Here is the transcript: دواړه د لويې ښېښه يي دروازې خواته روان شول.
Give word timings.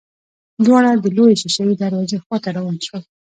دواړه 0.65 0.89
د 1.03 1.05
لويې 1.15 1.35
ښېښه 1.41 1.63
يي 1.69 1.75
دروازې 1.81 2.17
خواته 2.23 2.49
روان 2.57 2.77
شول. 2.85 3.03